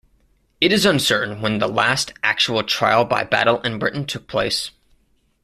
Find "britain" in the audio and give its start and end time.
3.77-4.07